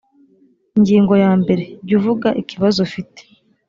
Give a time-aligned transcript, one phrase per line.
[0.77, 3.21] ingingo ya mbere jya uvuga ikibazo ufite